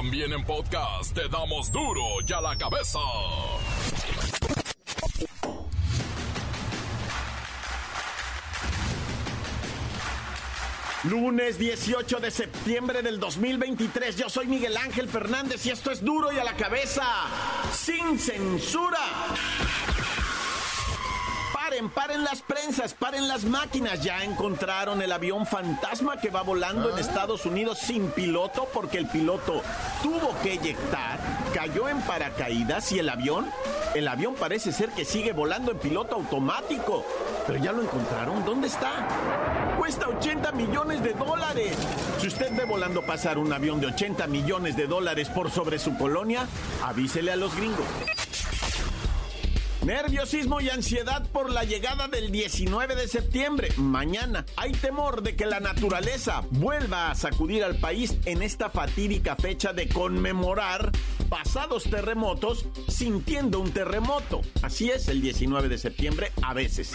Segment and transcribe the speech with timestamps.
[0.00, 2.98] También en podcast te damos duro y a la cabeza.
[11.04, 14.16] Lunes 18 de septiembre del 2023.
[14.16, 17.04] Yo soy Miguel Ángel Fernández y esto es duro y a la cabeza.
[17.70, 19.00] Sin censura.
[21.80, 24.02] Paren, paren las prensas, paren las máquinas.
[24.02, 29.06] Ya encontraron el avión fantasma que va volando en Estados Unidos sin piloto porque el
[29.06, 29.62] piloto
[30.02, 31.18] tuvo que eyectar,
[31.54, 33.50] cayó en paracaídas y el avión,
[33.94, 37.02] el avión parece ser que sigue volando en piloto automático.
[37.46, 39.08] Pero ya lo encontraron, ¿dónde está?
[39.78, 41.78] Cuesta 80 millones de dólares.
[42.18, 45.96] Si usted ve volando pasar un avión de 80 millones de dólares por sobre su
[45.96, 46.46] colonia,
[46.84, 47.86] avísele a los gringos.
[49.90, 53.70] Nerviosismo y ansiedad por la llegada del 19 de septiembre.
[53.76, 59.34] Mañana hay temor de que la naturaleza vuelva a sacudir al país en esta fatídica
[59.34, 60.92] fecha de conmemorar
[61.28, 64.42] pasados terremotos sintiendo un terremoto.
[64.62, 66.92] Así es el 19 de septiembre a veces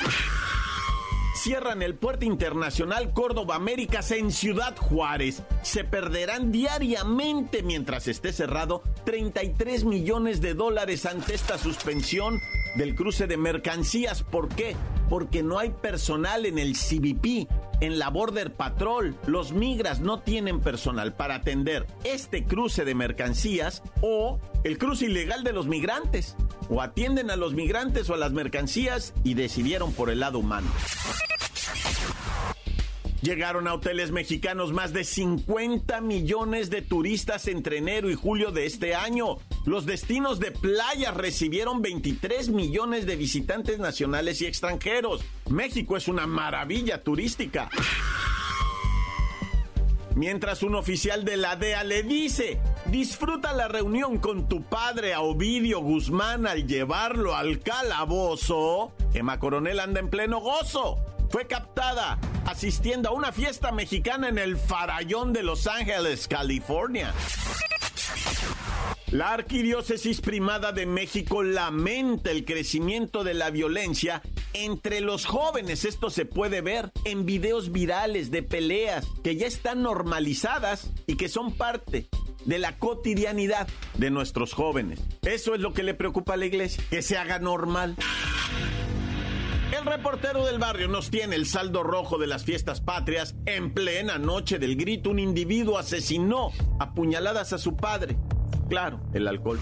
[1.36, 5.44] cierran el puerto internacional Córdoba Américas en Ciudad Juárez.
[5.62, 12.42] Se perderán diariamente mientras esté cerrado 33 millones de dólares ante esta suspensión
[12.76, 14.24] del cruce de mercancías.
[14.24, 14.76] ¿Por qué?
[15.10, 17.48] Porque no hay personal en el CBP,
[17.82, 19.16] en la Border Patrol.
[19.28, 25.44] Los migras no tienen personal para atender este cruce de mercancías o el cruce ilegal
[25.44, 26.36] de los migrantes.
[26.70, 30.68] O atienden a los migrantes o a las mercancías y decidieron por el lado humano.
[33.22, 38.68] Llegaron a hoteles mexicanos más de 50 millones de turistas entre enero y julio de
[38.68, 39.38] este año.
[39.66, 45.22] Los destinos de playa recibieron 23 millones de visitantes nacionales y extranjeros.
[45.50, 47.70] México es una maravilla turística.
[50.16, 55.22] Mientras un oficial de la DEA le dice, disfruta la reunión con tu padre a
[55.22, 60.98] Ovidio Guzmán al llevarlo al calabozo, Emma Coronel anda en pleno gozo
[61.30, 67.14] fue captada asistiendo a una fiesta mexicana en el Farallón de Los Ángeles, California.
[69.16, 74.22] La Arquidiócesis Primada de México lamenta el crecimiento de la violencia
[74.52, 75.86] entre los jóvenes.
[75.86, 81.30] Esto se puede ver en videos virales de peleas que ya están normalizadas y que
[81.30, 82.10] son parte
[82.44, 85.00] de la cotidianidad de nuestros jóvenes.
[85.22, 87.96] Eso es lo que le preocupa a la iglesia, que se haga normal.
[89.72, 93.34] El reportero del barrio nos tiene el saldo rojo de las fiestas patrias.
[93.46, 98.18] En plena noche del grito, un individuo asesinó a puñaladas a su padre.
[98.70, 99.60] Claro, el alcohol.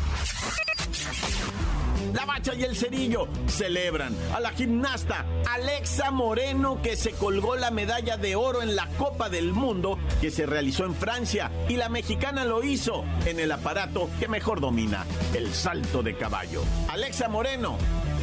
[2.13, 7.71] La Bacha y el Cerillo celebran a la gimnasta Alexa Moreno que se colgó la
[7.71, 11.89] medalla de oro en la Copa del Mundo que se realizó en Francia y la
[11.89, 16.61] mexicana lo hizo en el aparato que mejor domina, el salto de caballo.
[16.87, 17.77] Alexa Moreno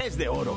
[0.05, 0.57] es de oro.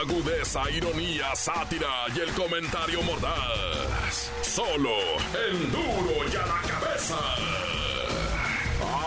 [0.00, 4.30] agudeza, ironía, sátira y el comentario mordaz.
[4.42, 4.96] Solo
[5.48, 7.18] el duro y a la cabeza.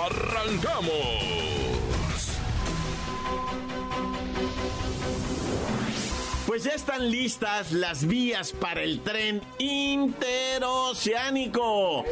[0.06, 1.42] ¡Arrancamos!
[6.52, 12.04] Pues ya están listas las vías para el tren interoceánico.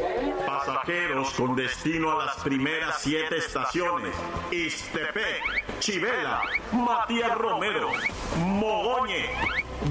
[0.46, 4.14] Pasajeros con destino a las primeras siete estaciones.
[4.50, 6.42] Istepec, Chivela,
[6.72, 7.88] Matías Romero,
[8.36, 9.30] Mogoñe,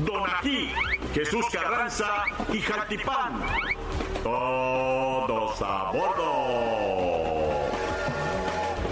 [0.05, 0.72] Donají,
[1.16, 3.41] Jesús Carranza y Jaltipán.
[4.22, 7.69] Todos a bordo.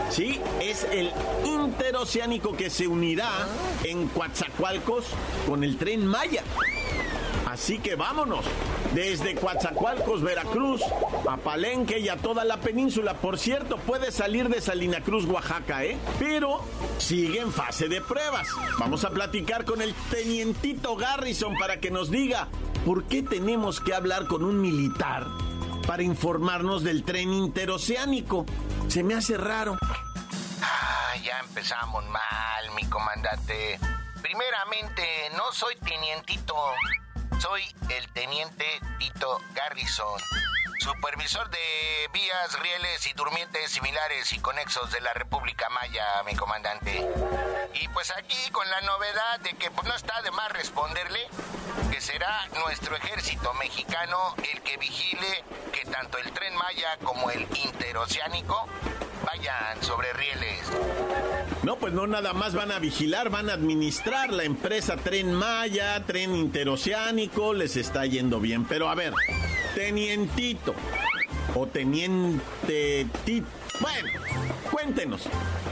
[0.10, 1.12] Sí, es el
[1.46, 3.30] interoceánico que se unirá
[3.84, 5.06] en Coatzacoalcos
[5.46, 6.42] con el tren Maya.
[7.58, 8.46] Así que vámonos.
[8.94, 10.84] Desde Coatzacoalcos, Veracruz,
[11.28, 13.16] a Palenque y a toda la península.
[13.16, 15.98] Por cierto, puede salir de Salina Cruz, Oaxaca, ¿eh?
[16.20, 16.64] Pero
[17.00, 18.48] sigue en fase de pruebas.
[18.78, 22.48] Vamos a platicar con el tenientito Garrison para que nos diga
[22.86, 25.26] por qué tenemos que hablar con un militar
[25.88, 28.46] para informarnos del tren interoceánico.
[28.88, 29.80] Se me hace raro
[31.24, 33.80] ya empezamos mal, mi comandante.
[34.22, 36.56] Primeramente, no soy tenientito,
[37.40, 38.66] soy el teniente
[38.98, 40.20] Tito Garrison.
[40.80, 47.06] supervisor de vías, rieles y durmientes similares y conexos de la República Maya, mi comandante.
[47.74, 51.28] Y pues aquí con la novedad de que pues no está de más responderle
[51.92, 55.44] que será nuestro ejército mexicano el que vigile
[55.74, 58.68] que tanto el tren Maya como el interoceánico
[59.26, 60.68] vayan sobre rieles.
[61.64, 66.04] No, pues no nada más van a vigilar, van a administrar la empresa Tren Maya,
[66.06, 68.66] Tren Interoceánico, les está yendo bien.
[68.66, 69.14] Pero a ver,
[69.76, 70.74] tenientito
[71.56, 73.48] o teniente Tito.
[73.80, 74.10] Bueno,
[74.72, 75.22] cuéntenos,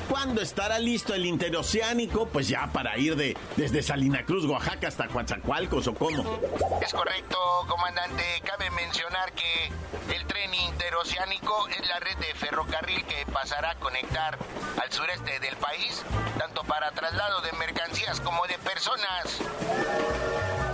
[0.10, 2.28] ¿cuándo estará listo el interoceánico?
[2.28, 6.40] Pues ya para ir de desde Salina Cruz, Oaxaca hasta Coatzacoalcos o cómo.
[6.81, 7.38] Es correcto,
[7.68, 8.24] comandante.
[8.44, 9.72] Cabe mencionar que
[10.16, 14.38] el tren interoceánico es la red de ferrocarril que pasará a conectar
[14.81, 16.04] al sureste del país,
[16.38, 19.40] tanto para traslado de mercancías como de personas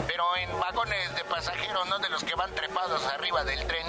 [0.08, 3.88] pero en vagones de pasajeros, no de los que van trepados arriba del tren.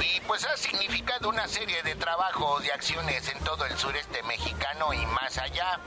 [0.00, 4.92] Y pues ha significado una serie de trabajos y acciones en todo el sureste mexicano
[4.92, 5.78] y más allá.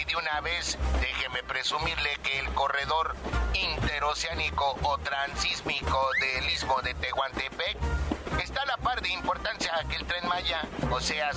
[0.00, 3.14] Y de una vez, déjeme presumirle que el corredor
[3.54, 7.76] interoceánico o transísmico del istmo de Tehuantepec
[8.42, 11.30] está a la par de importancia que el tren Maya, o sea,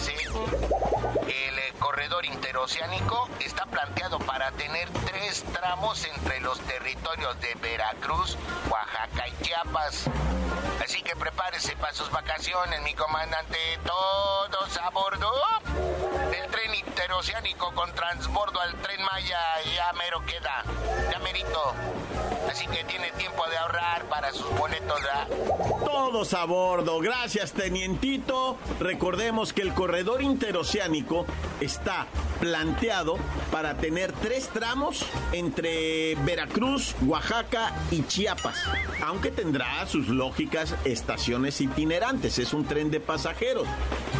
[1.27, 8.37] el eh, corredor interoceánico está planteado para tener tres tramos entre los territorios de Veracruz,
[8.69, 10.05] Oaxaca y Chiapas.
[10.83, 13.57] Así que prepárese para sus vacaciones, mi comandante.
[13.85, 15.31] Todos a bordo
[16.31, 16.50] del
[17.21, 19.37] interoceánico con transbordo al tren Maya.
[19.75, 20.63] Ya mero queda.
[21.11, 21.73] Ya merito.
[22.49, 25.27] Así que tiene tiempo de ahorrar para sus boletos, ¿verdad?
[25.85, 26.99] Todos a bordo.
[26.99, 28.57] Gracias, tenientito.
[28.79, 31.27] Recordemos que el corredor interoceánico
[31.59, 32.07] está
[32.41, 33.17] planteado
[33.51, 38.57] para tener tres tramos entre Veracruz, Oaxaca y Chiapas,
[39.05, 43.67] aunque tendrá sus lógicas estaciones itinerantes, es un tren de pasajeros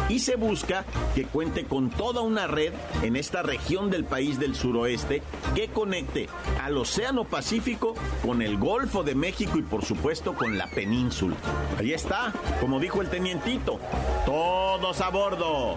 [0.08, 0.84] y se busca
[1.14, 2.72] que cuente con toda una red
[3.02, 5.22] en esta región del país del suroeste
[5.54, 6.28] que conecte
[6.62, 7.94] al Océano Pacífico
[8.24, 11.36] con el Golfo de México y por supuesto con la península.
[11.78, 13.80] Ahí está, como dijo el tenientito,
[14.24, 15.76] todos a bordo.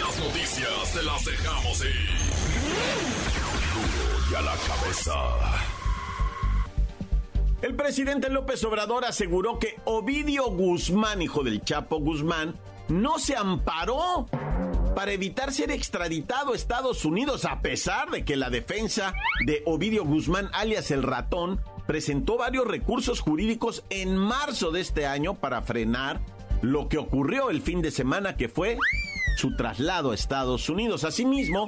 [0.00, 1.83] Las noticias te las dejamos
[4.30, 5.12] y a la cabeza.
[7.62, 12.58] El presidente López Obrador aseguró que Ovidio Guzmán, hijo del Chapo Guzmán,
[12.88, 14.28] no se amparó
[14.94, 19.14] para evitar ser extraditado a Estados Unidos, a pesar de que la defensa
[19.46, 25.34] de Ovidio Guzmán, alias el ratón, presentó varios recursos jurídicos en marzo de este año
[25.34, 26.20] para frenar
[26.62, 28.78] lo que ocurrió el fin de semana, que fue
[29.36, 31.04] su traslado a Estados Unidos.
[31.04, 31.66] Asimismo,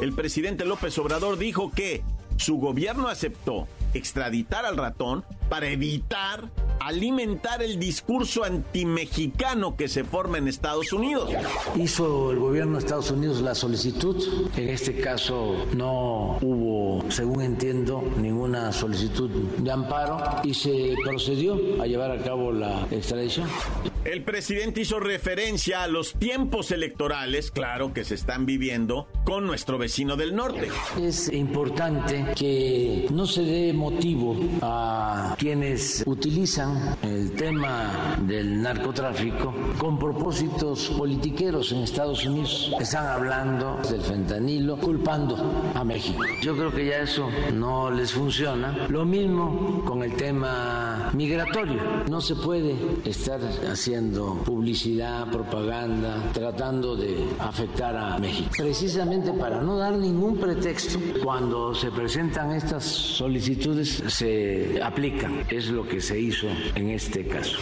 [0.00, 2.02] el presidente López Obrador dijo que
[2.36, 6.48] su gobierno aceptó extraditar al ratón para evitar
[6.88, 11.30] alimentar el discurso antimexicano que se forma en Estados Unidos.
[11.76, 14.16] Hizo el gobierno de Estados Unidos la solicitud.
[14.56, 21.86] En este caso no hubo, según entiendo, ninguna solicitud de amparo y se procedió a
[21.86, 23.48] llevar a cabo la extradición.
[24.04, 29.76] El presidente hizo referencia a los tiempos electorales, claro, que se están viviendo con nuestro
[29.76, 30.68] vecino del norte.
[30.98, 39.98] Es importante que no se dé motivo a quienes utilizan el tema del narcotráfico con
[39.98, 42.72] propósitos politiqueros en Estados Unidos.
[42.80, 45.36] Están hablando del fentanilo, culpando
[45.74, 46.22] a México.
[46.42, 48.86] Yo creo que ya eso no les funciona.
[48.88, 51.80] Lo mismo con el tema migratorio.
[52.08, 52.74] No se puede
[53.04, 58.50] estar haciendo publicidad, propaganda, tratando de afectar a México.
[58.56, 65.44] Precisamente para no dar ningún pretexto, cuando se presentan estas solicitudes se aplican.
[65.48, 67.58] Es lo que se hizo en este caso.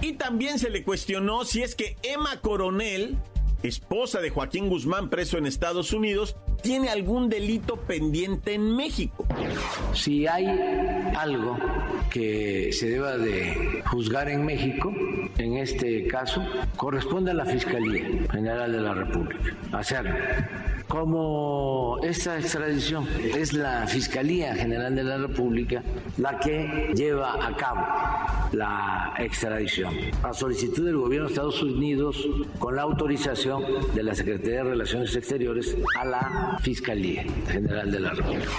[0.00, 3.16] Y también se le cuestionó si es que Emma Coronel,
[3.62, 9.26] esposa de Joaquín Guzmán preso en Estados Unidos, tiene algún delito pendiente en México.
[9.94, 10.46] Si hay
[11.16, 11.58] algo
[12.10, 14.92] que se deba de juzgar en México,
[15.38, 16.44] en este caso,
[16.76, 20.14] corresponde a la Fiscalía General de la República hacerlo
[20.92, 25.82] como esta extradición es la Fiscalía General de la República
[26.18, 27.80] la que lleva a cabo
[28.52, 34.58] la extradición a solicitud del gobierno de Estados Unidos con la autorización de la Secretaría
[34.58, 38.50] de Relaciones Exteriores a la Fiscalía General de la República.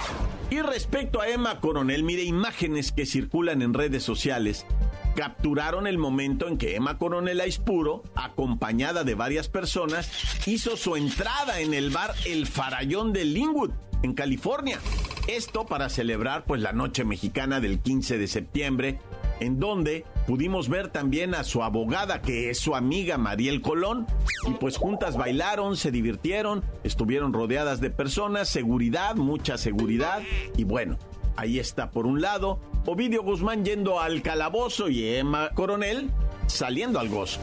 [0.50, 4.66] Y respecto a Emma Coronel, mire imágenes que circulan en redes sociales
[5.14, 10.10] capturaron el momento en que Emma Coronel Aispuro, acompañada de varias personas,
[10.46, 14.78] hizo su entrada en el bar El Farallón de Linwood, en California.
[15.26, 18.98] Esto para celebrar pues la noche mexicana del 15 de septiembre,
[19.40, 24.06] en donde Pudimos ver también a su abogada, que es su amiga Mariel Colón,
[24.48, 30.22] y pues juntas bailaron, se divirtieron, estuvieron rodeadas de personas, seguridad, mucha seguridad,
[30.56, 30.96] y bueno,
[31.36, 36.10] ahí está por un lado, Ovidio Guzmán yendo al calabozo y Emma Coronel
[36.46, 37.40] saliendo al gozo.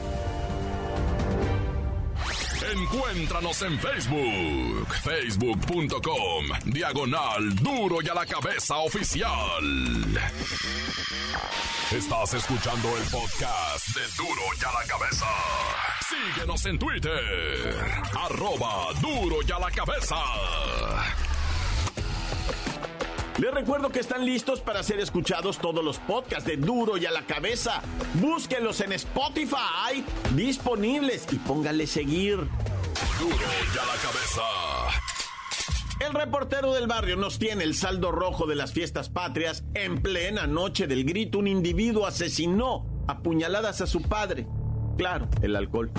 [2.73, 9.29] Encuéntranos en Facebook, facebook.com, diagonal duro y a la cabeza oficial.
[11.91, 15.25] Estás escuchando el podcast de duro y a la cabeza.
[16.07, 17.75] Síguenos en Twitter,
[18.17, 20.15] arroba duro y a la cabeza.
[23.41, 27.11] Les recuerdo que están listos para ser escuchados todos los podcasts de Duro y a
[27.11, 27.81] la cabeza.
[28.13, 30.05] Búsquenlos en Spotify,
[30.35, 32.35] disponibles y póngale seguir.
[32.37, 34.43] Duro y a la cabeza.
[36.05, 39.63] El reportero del barrio nos tiene el saldo rojo de las fiestas patrias.
[39.73, 44.45] En plena noche del grito, un individuo asesinó a puñaladas a su padre.
[44.97, 45.89] Claro, el alcohol.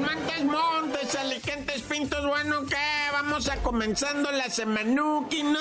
[0.00, 2.76] Montes, Montes, Alicentes, Pintos, bueno, ¿qué?
[3.12, 5.58] Vamos a comenzando la semanuki, ¿no?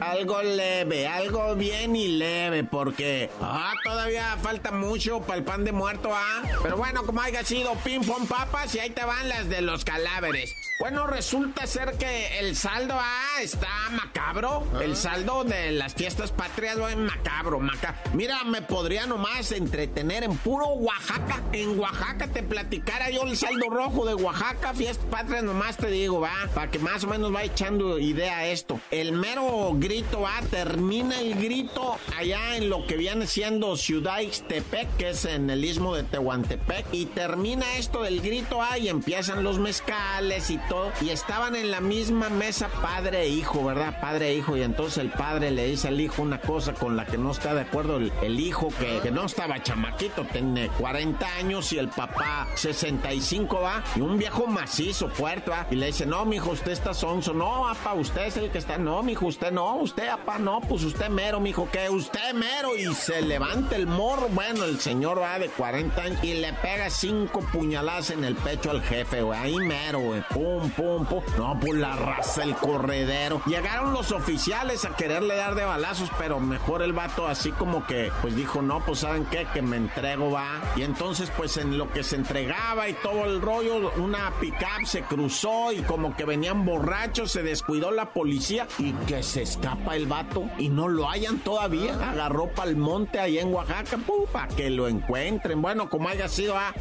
[0.00, 5.72] Algo leve, algo bien y leve, porque ah, todavía falta mucho para el pan de
[5.72, 6.42] muerto, ¿ah?
[6.62, 9.84] Pero bueno, como haya sido ping pong papas y ahí te van las de los
[9.84, 10.56] cadáveres.
[10.80, 14.66] Bueno, resulta ser que el saldo ah, está macabro.
[14.80, 18.00] El saldo de las fiestas patrias, güey, macabro, macabro.
[18.14, 21.42] Mira, me podría nomás entretener en puro Oaxaca.
[21.52, 26.18] En Oaxaca te platicara yo el saldo rojo de Oaxaca, fiestas patrias, nomás te digo,
[26.18, 28.80] va, para que más o menos va echando idea a esto.
[28.90, 34.96] El mero grito, va, termina el grito allá en lo que viene siendo Ciudad Ixtepec,
[34.96, 39.44] que es en el istmo de Tehuantepec, y termina esto del grito, ah, y empiezan
[39.44, 40.56] los mezcales y
[41.00, 44.00] y estaban en la misma mesa padre e hijo, ¿verdad?
[44.00, 44.56] Padre e hijo.
[44.56, 47.54] Y entonces el padre le dice al hijo una cosa con la que no está
[47.54, 53.60] de acuerdo el, hijo que, no estaba chamaquito, tiene 40 años y el papá 65
[53.60, 57.34] va y un viejo macizo, fuerte va y le dice, no, mijo, usted está sonso,
[57.34, 60.84] no, apa, usted es el que está, no, mijo, usted no, usted, apa, no, pues
[60.84, 62.76] usted mero, mijo, que usted mero.
[62.76, 66.90] Y se levanta el morro, bueno, el señor va de 40 años y le pega
[66.90, 71.58] cinco puñaladas en el pecho al jefe, güey, ahí mero, güey, pum, pum, pum, No,
[71.58, 73.40] pues la raza, el corredero.
[73.46, 78.12] Llegaron los oficiales a quererle dar de balazos, pero mejor el vato así como que,
[78.20, 80.60] pues dijo, no, pues saben qué, que me entrego, va.
[80.76, 85.02] Y entonces, pues en lo que se entregaba y todo el rollo, una pickup se
[85.02, 90.06] cruzó y como que venían borrachos, se descuidó la policía y que se escapa el
[90.06, 91.94] vato y no lo hayan todavía.
[92.10, 93.98] Agarró pa'l monte ahí en Oaxaca,
[94.32, 95.62] para que lo encuentren.
[95.62, 96.74] Bueno, como haya sido, ah.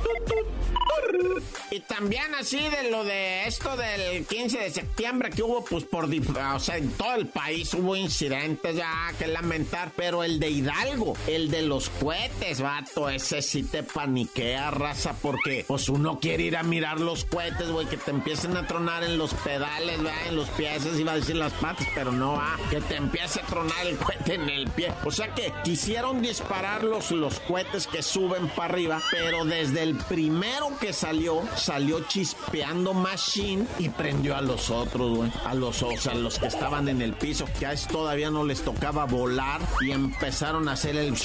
[1.72, 6.06] Y también así de lo de esto del 15 de septiembre que hubo, pues por,
[6.06, 11.16] o sea, en todo el país hubo incidentes ya que lamentar, pero el de Hidalgo,
[11.28, 16.58] el de los cohetes, vato, ese sí te paniquea, raza, porque pues uno quiere ir
[16.58, 20.28] a mirar los cohetes, güey, que te empiecen a tronar en los pedales, ¿verdad?
[20.28, 23.46] en los pies, iba a decir las patas, pero no, ah, que te empiece a
[23.46, 24.92] tronar el cohete en el pie.
[25.06, 29.96] O sea que quisieron disparar los, los cohetes que suben para arriba, pero desde el
[29.96, 35.32] primero que salió, salió chispeando Machine y prendió a los otros, güey.
[35.46, 38.44] A los, o sea, los que estaban en el piso, que a eso todavía no
[38.44, 41.16] les tocaba volar y empezaron a hacer el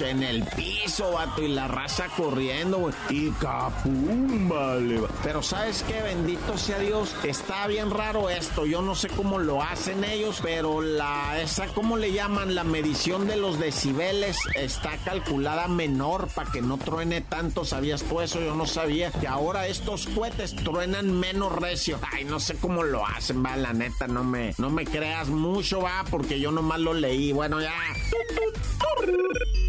[0.00, 2.94] en el piso, vato, y la raza corriendo, güey.
[3.08, 5.00] Y capum, vale.
[5.22, 6.02] Pero ¿sabes qué?
[6.02, 7.14] Bendito sea Dios.
[7.24, 8.66] Está bien raro esto.
[8.66, 12.54] Yo no sé cómo lo hacen ellos, pero la, esa, ¿cómo le llaman?
[12.54, 17.64] La medición de los decibeles está calculada menor para que no truene tanto.
[17.64, 18.40] ¿Sabías tú eso?
[18.40, 21.52] Yo no sabía que ahora estos cohetes truenan menos
[22.12, 25.80] Ay, no sé cómo lo hacen, va, la neta, no me, no me creas mucho,
[25.80, 27.32] va, porque yo nomás lo leí.
[27.32, 27.74] Bueno, ya.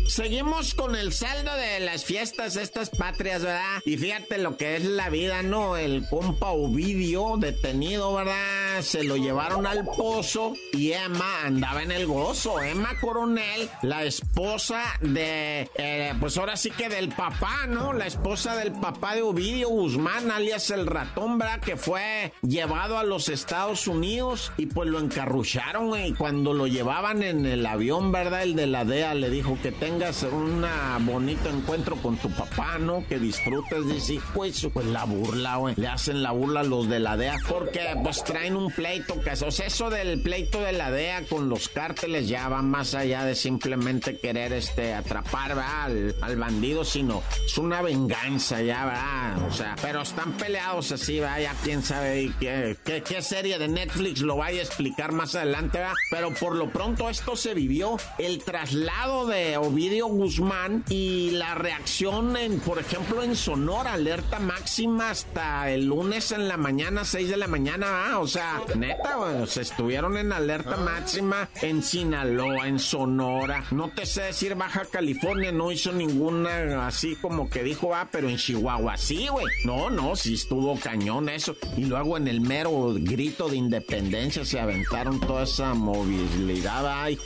[0.07, 3.81] Seguimos con el saldo de las fiestas estas patrias, ¿verdad?
[3.85, 5.75] Y fíjate lo que es la vida, ¿no?
[5.75, 8.66] El compa Ovidio detenido, ¿verdad?
[8.81, 12.61] Se lo llevaron al pozo y Emma andaba en el gozo.
[12.61, 17.93] Emma Coronel, la esposa de, eh, pues ahora sí que del papá, ¿no?
[17.93, 21.59] La esposa del papá de Ovidio Guzmán, alias el ratón, ¿verdad?
[21.59, 27.23] Que fue llevado a los Estados Unidos y pues lo encarrucharon, y cuando lo llevaban
[27.23, 28.43] en el avión, ¿verdad?
[28.43, 30.63] El de la DEA le dijo que tenga tengas un
[31.07, 33.03] bonito encuentro con tu papá, ¿no?
[33.07, 35.73] Que disfrutes, dice, pues, pues la burla, güey.
[35.75, 39.31] Le hacen la burla a los de la DEA porque pues traen un pleito, que
[39.31, 43.23] o sea, eso del pleito de la DEA con los cárteles ya va más allá
[43.23, 49.47] de simplemente querer este atrapar al, al, bandido, sino es una venganza ya, ¿verdad?
[49.47, 51.39] O sea, pero están peleados así, ¿verdad?
[51.39, 55.93] Ya quién sabe qué, qué, serie de Netflix lo vaya a explicar más adelante, ¿verdad?
[56.09, 57.97] Pero por lo pronto esto se vivió.
[58.17, 65.09] El traslado de Ovidio Guzmán y la reacción en, por ejemplo, en Sonora, alerta máxima
[65.09, 70.17] hasta el lunes en la mañana, 6 de la mañana, o sea, neta, se estuvieron
[70.17, 70.81] en alerta ah.
[70.81, 77.15] máxima en Sinaloa, en Sonora, no te sé decir Baja California, no hizo ninguna así
[77.15, 79.45] como que dijo, ah, pero en Chihuahua sí, güey.
[79.65, 81.55] No, no, sí estuvo cañón eso.
[81.75, 87.17] Y luego en el mero grito de independencia se aventaron toda esa movilidad, ay,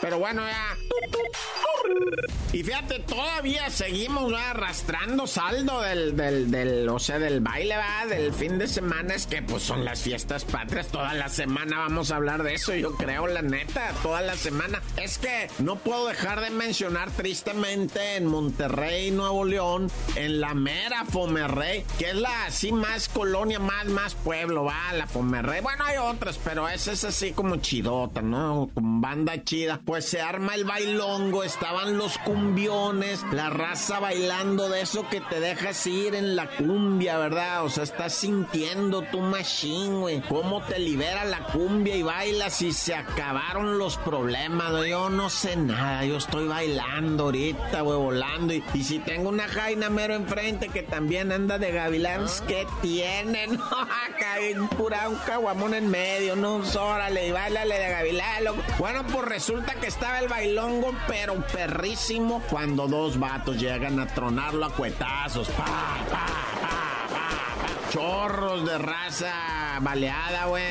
[0.00, 0.76] pero bueno, ya.
[2.52, 8.58] Y fíjate, todavía seguimos arrastrando saldo del, del, o sea, del baile, va, del fin
[8.58, 9.14] de semana.
[9.14, 10.88] Es que pues son las fiestas patrias.
[10.88, 14.80] Toda la semana vamos a hablar de eso, yo creo, la neta, toda la semana.
[14.96, 21.04] Es que no puedo dejar de mencionar tristemente en Monterrey, Nuevo León, en la mera
[21.04, 25.60] Fomerrey, que es la así más colonia, más, más pueblo, va, la Fomerrey.
[25.60, 28.70] Bueno, hay otras, pero esa es así como chidota, ¿no?
[28.72, 29.80] Con banda chida.
[29.84, 35.38] Pues se arma el bailongo, estaban los cumbiones, la raza bailando de eso que te
[35.38, 37.62] dejas ir en la cumbia, ¿verdad?
[37.62, 40.22] O sea, estás sintiendo tu machine, güey.
[40.22, 45.56] Cómo te libera la cumbia y bailas y se acabaron los problemas, Yo no sé
[45.56, 48.54] nada, yo estoy bailando ahorita, güey, volando.
[48.54, 53.60] Y, si tengo una jaina mero enfrente que también anda de gavilanes, ¿qué tienen?
[53.60, 54.36] Acá
[54.78, 58.44] pura un caguamón en medio, no, órale, y bailale de gavilán.
[58.78, 64.66] Bueno, pues resulta que estaba el bailongo, pero perrísimo, cuando dos vatos llegan a tronarlo
[64.66, 65.48] a cuetazos.
[65.48, 66.57] Pa, pa,
[67.90, 70.64] Chorros de raza baleada, güey.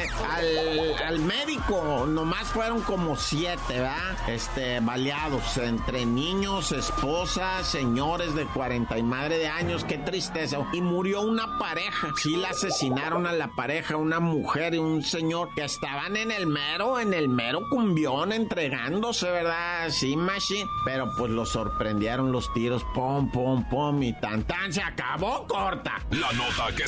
[1.05, 4.17] Al, médico, nomás fueron como siete, ¿verdad?
[4.27, 10.59] Este, baleados entre niños, esposas, señores de 40 y madre de años, qué tristeza.
[10.73, 12.09] Y murió una pareja.
[12.21, 16.47] Sí, la asesinaron a la pareja, una mujer y un señor que estaban en el
[16.47, 19.89] mero, en el mero cumbión entregándose, ¿verdad?
[19.89, 20.69] Sí, machine.
[20.85, 25.99] Pero pues lo sorprendieron los tiros, pom, pom, pom, y tan, tan, se acabó corta.
[26.11, 26.87] La nota que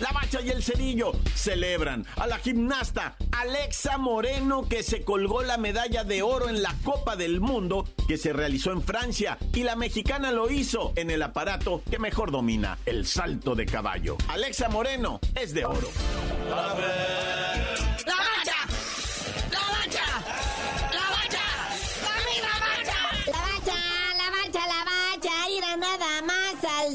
[0.00, 5.56] La Bacha y el Cerillo celebran a la gimnasta Alexa Moreno que se colgó la
[5.56, 9.76] medalla de oro en la Copa del Mundo que se realizó en Francia y la
[9.76, 14.16] mexicana lo hizo en el aparato que mejor domina, el salto de caballo.
[14.28, 15.88] Alexa Moreno es de oro.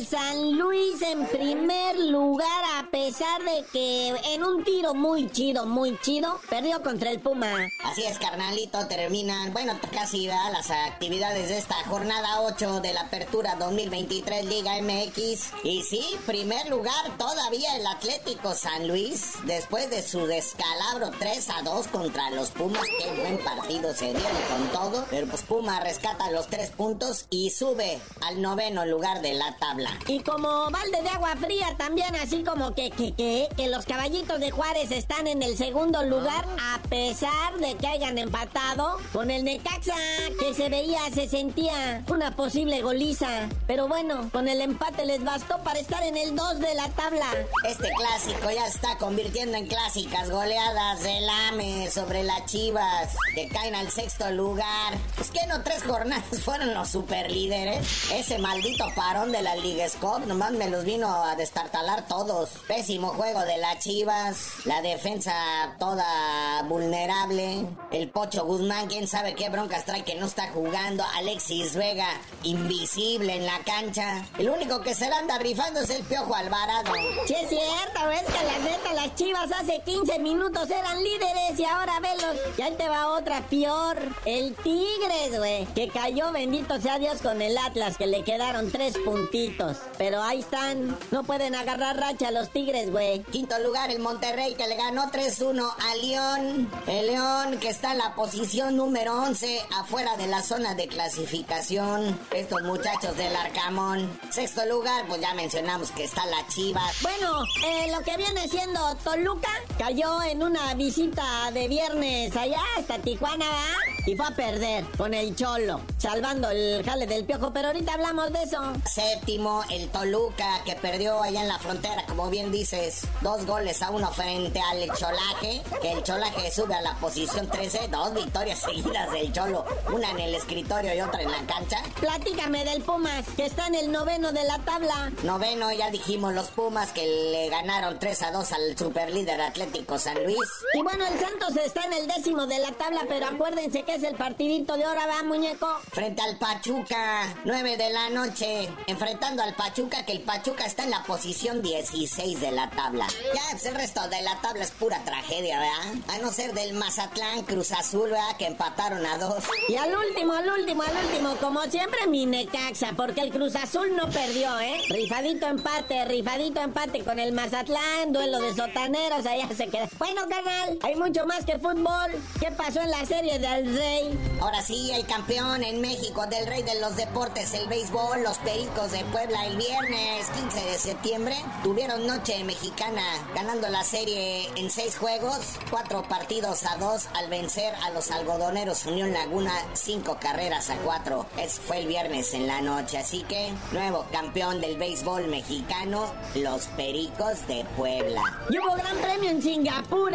[0.09, 5.99] San Luis en primer lugar a pesar de que en un tiro muy chido, muy
[5.99, 7.67] chido, perdió contra el Puma.
[7.83, 13.55] Así es, carnalito, terminan, bueno, casi las actividades de esta jornada 8 de la Apertura
[13.59, 15.53] 2023 Liga MX.
[15.63, 21.61] Y sí, primer lugar todavía el Atlético San Luis, después de su descalabro 3 a
[21.61, 22.87] 2 contra los Pumas.
[22.97, 25.05] Qué buen partido se dieron con todo.
[25.11, 29.98] Pero pues Puma rescata los tres puntos y sube al noveno lugar de la tabla.
[30.07, 34.39] Y como balde de agua fría también, así como que, que, que, que los caballitos
[34.39, 39.43] de Juárez están en el segundo lugar, a pesar de que hayan empatado con el
[39.43, 39.95] Necaxa,
[40.39, 43.49] que se veía, se sentía una posible goliza.
[43.67, 47.27] Pero bueno, con el empate les bastó para estar en el 2 de la tabla.
[47.67, 53.75] Este clásico ya está convirtiendo en clásicas goleadas del AME sobre las Chivas, que caen
[53.75, 54.93] al sexto lugar.
[55.19, 58.11] Es que no tres jornadas fueron los superlíderes.
[58.11, 62.49] Ese maldito parón de la Liga Scott nomás me los vino a destartalar todos.
[62.67, 65.33] Pésimo juego de las Chivas, la defensa
[65.79, 71.75] toda vulnerable, el Pocho Guzmán, quién sabe qué broncas trae que no está jugando, Alexis
[71.75, 72.09] Vega,
[72.43, 74.25] invisible en la cancha.
[74.37, 76.91] El único que se la anda rifando es el Piojo Alvarado.
[77.25, 81.63] Sí es cierto, ves que la neta las Chivas hace 15 minutos eran líderes y
[81.63, 82.35] ahora velos.
[82.57, 83.97] Ya te va otra peor.
[84.25, 88.97] El Tigres, güey, que cayó bendito sea Dios con el Atlas, que le quedaron tres
[88.97, 89.68] puntitos.
[89.97, 90.97] Pero ahí están.
[91.11, 93.21] No pueden agarrar racha los Tigres, güey.
[93.23, 96.69] Quinto lugar el Monterrey que le ganó 3-1 a León.
[96.87, 102.19] El León que está en la posición número 11 afuera de la zona de clasificación.
[102.33, 104.09] Estos muchachos del Arcamón.
[104.29, 107.01] Sexto lugar, pues ya mencionamos que está la Chivas.
[107.01, 112.99] Bueno, eh, lo que viene siendo Toluca cayó en una visita de viernes allá hasta
[112.99, 113.89] Tijuana, ¿verdad?
[114.09, 118.31] y fue a perder con el Cholo, salvando el jale del piojo, pero ahorita hablamos
[118.31, 118.57] de eso.
[118.85, 123.91] Séptimo, el Toluca, que perdió allá en la frontera, como bien dices, dos goles a
[123.91, 129.11] uno frente al Cholaje, que el Cholaje sube a la posición 13, dos victorias seguidas
[129.11, 131.81] del Cholo, una en el escritorio y otra en la cancha.
[131.99, 135.11] Platícame del Pumas, que está en el noveno de la tabla.
[135.23, 140.23] Noveno, ya dijimos los Pumas que le ganaron 3 a 2 al superlíder Atlético San
[140.23, 140.37] Luis.
[140.73, 144.03] Y bueno, el Santos está en el décimo de la tabla, pero acuérdense que es
[144.03, 145.67] el partidito de hora, va, muñeco.
[145.91, 150.91] Frente al Pachuca, 9 de la noche, enfrentando al Pachuca, que el Pachuca está en
[150.91, 153.07] la posición 16 de la tabla.
[153.33, 156.03] Ya, pues, el resto de la tabla es pura tragedia, ¿verdad?
[156.15, 158.37] A no ser del Mazatlán, Cruz Azul, ¿verdad?
[158.37, 159.43] Que empataron a dos.
[159.67, 163.95] Y al último, al último, al último, como siempre, mi Necaxa, porque el Cruz Azul
[163.95, 164.81] no perdió, ¿eh?
[164.89, 169.89] Rifadito empate, rifadito empate con el Mazatlán, duelo de sotaneros, allá se queda.
[169.97, 172.11] Bueno, canal, hay mucho más que fútbol.
[172.39, 174.17] ¿Qué pasó en la serie del Rey?
[174.41, 178.91] Ahora sí, el campeón en México del Rey de los Deportes, el béisbol, los Pericos
[178.91, 183.01] de Puebla, el viernes 15 de septiembre, tuvieron noche mexicana,
[183.33, 185.37] ganando la serie en seis juegos,
[185.69, 191.25] cuatro partidos a dos, al vencer a los algodoneros Unión Laguna, cinco carreras a cuatro.
[191.37, 196.65] Ese fue el viernes en la noche, así que nuevo campeón del béisbol mexicano, los
[196.77, 198.21] Pericos de Puebla.
[198.49, 200.09] Y hubo gran premio en Singapur,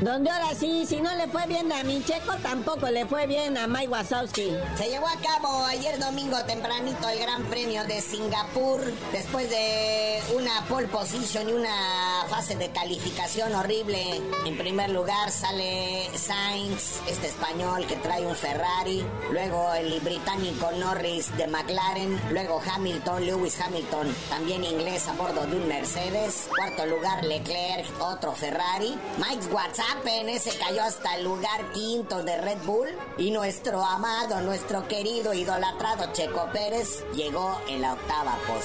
[0.00, 3.56] donde ahora sí, si no le fue bien a mi checo, tampoco le fue bien
[3.58, 4.52] a Mike Wazowski.
[4.76, 8.69] Se llevó a cabo ayer domingo tempranito el Gran Premio de Singapur,
[9.12, 14.20] después de una pole position y una fase de calificación horrible.
[14.46, 21.36] En primer lugar sale Sainz, este español que trae un Ferrari, luego el británico Norris
[21.36, 27.24] de McLaren, luego Hamilton, Lewis Hamilton, también inglés a bordo de un Mercedes, cuarto lugar
[27.24, 32.88] Leclerc, otro Ferrari, Mike WhatsApp en ese cayó hasta el lugar quinto de Red Bull.
[33.18, 38.59] Y nuestro amado, nuestro querido idolatrado Checo Pérez llegó en la octava posición.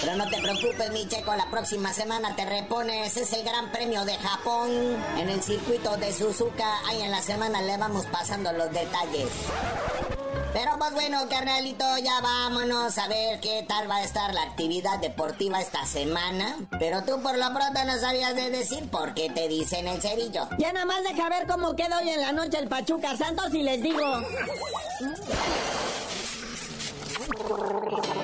[0.00, 4.04] Pero no te preocupes mi Checo, la próxima semana te repones, es el Gran Premio
[4.04, 4.70] de Japón
[5.18, 9.28] en el circuito de Suzuka, ahí en la semana le vamos pasando los detalles.
[10.52, 14.98] Pero pues bueno, carnalito, ya vámonos a ver qué tal va a estar la actividad
[15.00, 16.56] deportiva esta semana.
[16.78, 20.48] Pero tú por lo pronto no sabías de decir por qué te dicen el cerillo.
[20.58, 23.62] Ya nada más deja ver cómo queda hoy en la noche el Pachuca Santos y
[23.62, 24.20] les digo.